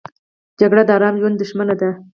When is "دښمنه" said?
1.41-1.75